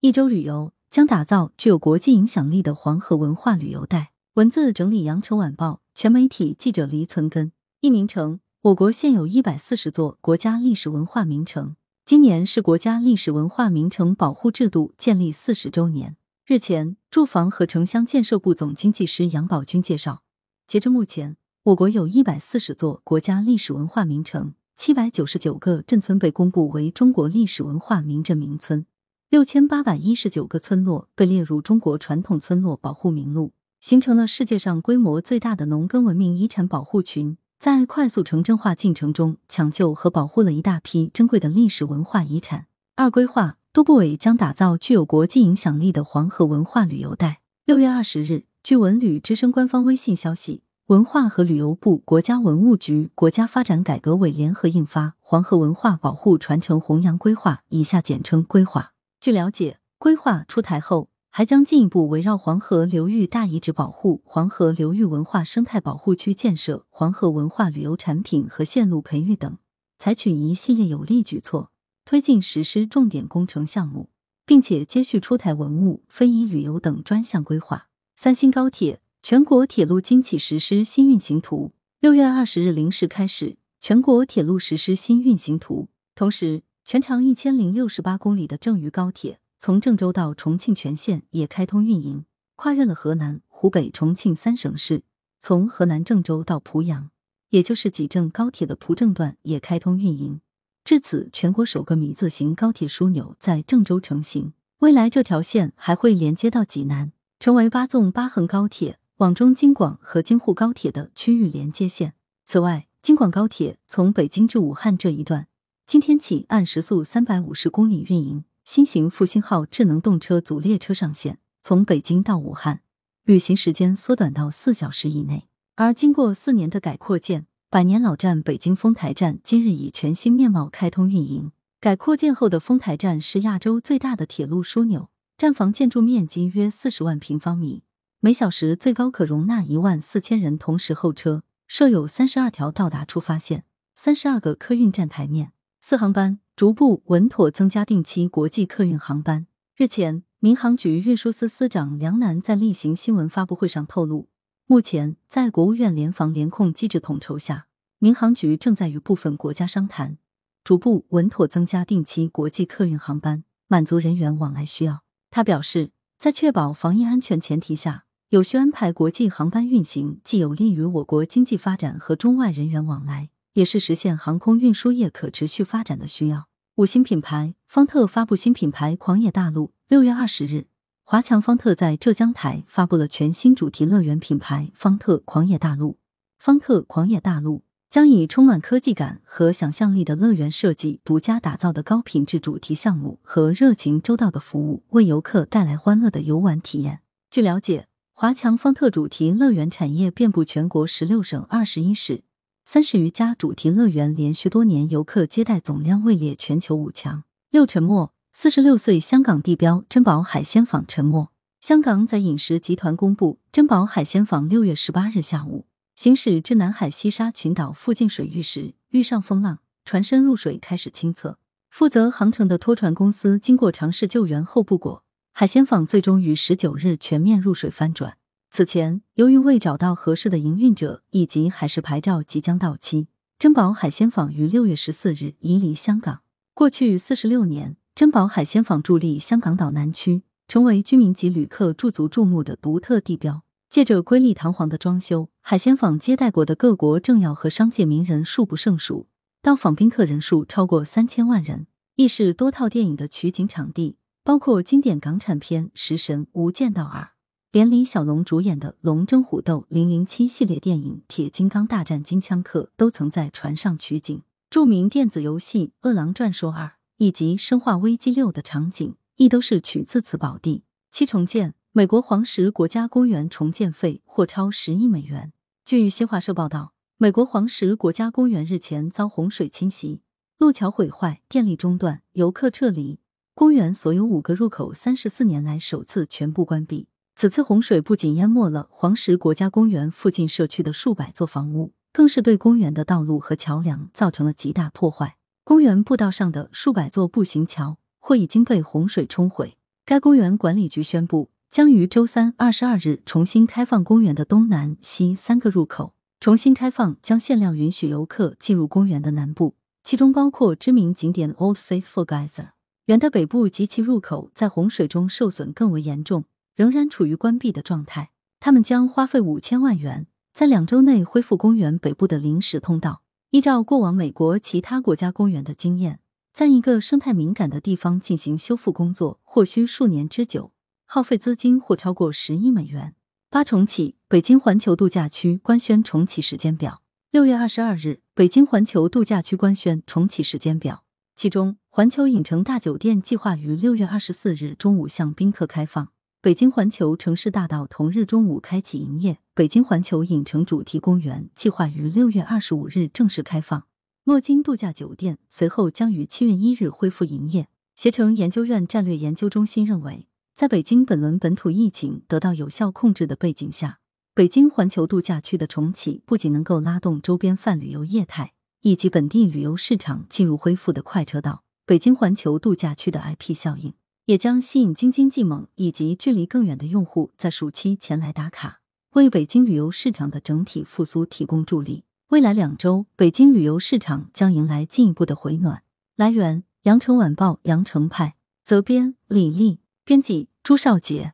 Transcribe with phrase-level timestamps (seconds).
[0.00, 4.12] 一周旅游将打造具有国际影响力的黄河文化旅游带。
[4.34, 7.50] 文字整理：羊城晚报全媒体记者黎存根。
[7.80, 11.74] 一名城，我国现有一百四十座国家历史文化名城，
[12.04, 16.16] 今年是国家历史文化名城保护制度建立四十周年。
[16.46, 20.22] 日前，住房和城乡建设部总经济师杨宝军介绍，
[20.68, 28.86] 截至目前，我国有一百四十座国家历史文化名城，七百九十九个镇村被公布为中国历史文化名镇名村，
[29.30, 37.36] 六千八百一十九个村落被列入中国传统村落保护名录，形成了世界上规模最大的农耕文明遗产保护群。
[37.58, 42.66] 在快速城镇化进程中，抢救和保护了一大批珍贵的历史文化遗产。
[42.96, 43.56] 二规划。
[43.70, 47.42] 多部委将打造具有国际影响力的黄河文化旅游带。
[47.66, 58.94] 六月二十日，据文旅之声官方微信消息，文化和旅游部、国家文物局、国家发展改革委联合印发《黄河文化保护传承弘扬规划》（以下简称规划）。
[59.20, 69.58] 据了解，规划出台后，还将进一步围绕黄河流域大遗址保护、黄河流域文化生态保护区建设、黄河文化旅游产品和线路培育等，
[69.98, 71.72] 采取一系列有力举措。
[72.04, 74.08] 推进实施重点工程项目，
[74.46, 77.88] 并且接续出台文物、非遗旅游等专项规划。
[78.14, 85.88] 三星高铁全国铁路经济实施新运行图，六月二十日零时开始，全国铁路实施新运行图。
[86.14, 92.24] 同时，全长一千零六十八公里的郑渝高铁从郑州到重庆全线也开通运营，
[92.56, 95.02] 跨越了河南、湖北、重庆三省市。
[95.38, 97.10] 从河南郑州到濮阳，
[97.50, 100.40] 也就是济郑高铁的濮郑段也开通运营。
[100.82, 104.54] 至此，全国首个米字形高铁枢纽在郑州成型。
[104.78, 112.14] 未来这条线还会连接到济南，成为八纵八横高铁、网中京广和京沪高铁的区域连接线。
[112.46, 115.47] 此外，京广高铁从北京至武汉这一段，
[115.88, 122.82] 今天起按时速三百五十公里运营，新型复兴号智能动车组列车上线，从北京到武汉，
[123.24, 125.48] 旅行时间缩短到四小时以内。
[125.76, 127.46] 而经过四年的改扩建。
[127.70, 131.52] 百年老站北京丰台站今日以全新面貌开通运营。
[131.80, 137.82] 改扩建后的丰台站是亚洲最大的铁路枢纽，站房建筑面积约四十万平方米，
[138.20, 145.52] 每小时最高可容纳一万四千人同时候车，设有三十二条到达出发线，三十二个客运站台面。
[145.80, 149.46] 四航班逐步稳妥增加定期国际客运航班。
[149.76, 154.28] 日前，民航局运输司司长梁楠在例行新闻发布会上透露。
[154.66, 157.68] 目前，在国务院联防联控机制统筹下，
[158.00, 160.18] 民航局正在与部分国家商谈，
[160.64, 165.04] 逐步稳妥增加定期国际客运航班，满足人员往来需要。
[165.30, 176.46] 他表示，在确保防疫安全前提下，有序安排国际航班运行，既有利于我国经济发展和中外人员往来，也是实现航空运输业可持续发展的需要。
[176.76, 180.68] 五星品牌方特发布新品牌“狂野大陆”，六月二十日。
[181.02, 185.98] 华强方特在浙江台发布了全新主题乐园品牌“方特狂野大陆”。
[186.38, 197.00] 方特狂野大陆将以充满科技感和想象力的乐园设计、独家打造的高品质主题项目和热情周到的服务，为游客带来欢乐的游玩体验。
[197.28, 202.22] 据了解，华强方特主题乐园产业遍布全国十六省二十一市，
[202.70, 207.24] 三十余家主题乐园连续多年游客接待总量位列全球五强。
[207.48, 208.12] 六沉默。
[208.30, 211.32] 四十六岁香港地标珍宝海鲜坊沉没。
[211.62, 215.64] 香港在饮食集团公布，珍宝海鲜坊六月十八日下午
[215.94, 221.38] 行驶至南海西沙群岛附近水域时，遇上风浪，船身入水开始清侧。
[221.70, 225.02] 负责航程的拖船公司经过尝试救援后不果，
[225.32, 228.18] 海鲜坊最终于十九日全面入水翻转。
[228.50, 236.20] 此前，由于未找到合适的营运者以及海事牌照即将到期，珍宝海鲜坊于六月十四日移离香港。
[236.54, 237.76] 过去四十六年。
[237.94, 243.42] 珍宝海鲜坊伫立香港岛南区，成为居民及旅客驻足注目的独特地标。
[243.68, 249.08] 借着瑰丽堂皇的装修，海鲜坊接待过的各国政要和商界名人数不胜数，
[249.42, 251.66] 到访宾客人数超过三千万人，
[251.96, 257.02] 亦是多套电影的取景场地，包括经典港产片《食神》《无间道二》，
[257.50, 264.22] 连李小龙主演的《龙争虎斗》《零零七》系列电影《铁金刚大战金枪客》都曾在船上取景。
[264.50, 266.66] 著名电子游戏《饿狼传说二》。
[266.98, 270.64] 以及《生化危机六》的场景亦都是取自此宝地。
[270.90, 275.32] 七重建，美国黄石国家公园重建费或超十亿美元。
[275.64, 280.02] 据新华社报道，美国黄石国家公园日前遭洪水侵袭，
[280.38, 282.98] 路桥毁坏，电力中断，游客撤离，
[283.34, 286.88] 公园所有五个入口三十四年来首次全部关闭。
[287.20, 295.16] 此次洪水不仅淹没了黄石国家公园附近社区的数百座房屋，更是对公园的道路和桥梁造成了极大破坏。
[295.42, 299.56] 公园步道上的数百座步行桥或已经被洪水冲毁。
[299.84, 305.94] 该公园管理局宣布，将于周三二十二日重新开放公园的东南、西三个入口。
[306.20, 312.50] 重新开放将限量允许游客进入公园的南部，其中包括知名景点 Old Faithful Geyser。
[312.84, 316.24] 园的北部及其入口在洪水中受损更为严重，
[316.58, 318.10] 仍然处于关闭的状态。
[318.40, 323.02] 他们将花费五千万元，在两周内恢复公园北部的临时通道。
[323.30, 326.00] 依照过往美国其他国家公园的经验，
[326.32, 330.50] 在一个生态敏感的地方进行修复工作，或需数年之久，
[330.84, 332.96] 耗费资金或超过十亿美元。
[333.30, 336.82] 八重启，北京环球度假区官宣重启时间表。
[337.12, 340.82] 六月二十二日，北京环球度假区官宣重启时间表，
[341.14, 345.90] 其中环球影城大酒店计划于六月二十四日中午向宾客开放。
[346.20, 353.68] 北京环球城市大道同日中午开启营业，北京环球影城主题公园计划于六月二十五日正式开放，
[354.06, 357.46] 诺金度假酒店随后将于七月一日恢复营业。
[357.76, 363.78] 携程研究院战略研究中心认为，在北京本轮本土疫情得到有效控制的背景下，
[364.12, 368.32] 北京环球度假区的重启不仅能够拉动周边泛旅游业态
[368.62, 373.74] 以及本地旅游市场进入恢复的快车道，北京环球度假区的 IP 效应。
[374.08, 378.62] 也将吸引京津冀盟以及距离更远的用户在暑期前来打卡，
[378.92, 381.84] 为北京旅游市场的整体复苏提供助力。
[382.08, 385.62] 未来两周，北京旅游市场将迎来进一步的回暖。
[385.94, 391.12] 来源：羊城晚报羊城派，责编：李丽，编辑：朱少杰。